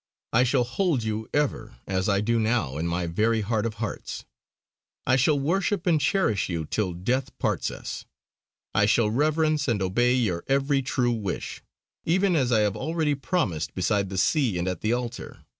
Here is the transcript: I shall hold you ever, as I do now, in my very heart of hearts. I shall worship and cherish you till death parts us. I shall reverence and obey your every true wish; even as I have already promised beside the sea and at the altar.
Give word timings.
I 0.33 0.43
shall 0.45 0.63
hold 0.63 1.03
you 1.03 1.29
ever, 1.31 1.75
as 1.85 2.09
I 2.09 2.21
do 2.21 2.39
now, 2.39 2.77
in 2.77 2.87
my 2.87 3.05
very 3.05 3.41
heart 3.41 3.67
of 3.67 3.75
hearts. 3.75 4.25
I 5.05 5.15
shall 5.15 5.39
worship 5.39 5.85
and 5.85 6.01
cherish 6.01 6.49
you 6.49 6.65
till 6.65 6.93
death 6.95 7.37
parts 7.37 7.69
us. 7.69 8.05
I 8.73 8.87
shall 8.87 9.11
reverence 9.11 9.67
and 9.67 9.79
obey 9.79 10.15
your 10.15 10.43
every 10.47 10.81
true 10.81 11.11
wish; 11.13 11.61
even 12.03 12.35
as 12.35 12.51
I 12.51 12.61
have 12.61 12.75
already 12.75 13.13
promised 13.13 13.75
beside 13.75 14.09
the 14.09 14.17
sea 14.17 14.57
and 14.57 14.67
at 14.67 14.81
the 14.81 14.91
altar. 14.91 15.45